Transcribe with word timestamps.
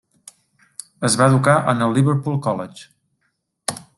Es 1.09 1.17
va 1.19 1.27
educar 1.33 1.55
en 1.75 1.85
el 1.87 1.95
Liverpool 1.99 2.41
College. 2.47 3.79